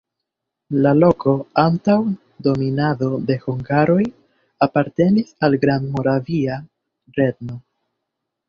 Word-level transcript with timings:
La 0.85 0.93
loko 1.01 1.33
antaŭ 1.63 1.97
dominado 2.47 3.09
de 3.27 3.37
hungaroj 3.45 3.99
apartenis 4.69 5.31
al 5.49 5.59
Grandmoravia 5.67 6.61
Regno. 7.21 7.61